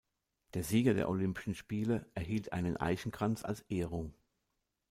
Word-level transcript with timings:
Der 0.55 0.63
Sieger 0.63 0.95
der 0.95 1.07
Olympischen 1.09 1.53
Spiele 1.53 2.09
erhielt 2.15 2.53
einen 2.53 2.75
Eichenkranz 2.75 3.45
als 3.45 3.61
Ehrung. 3.69 4.15